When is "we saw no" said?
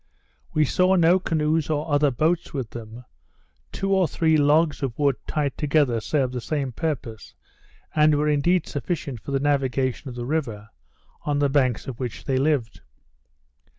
0.51-1.19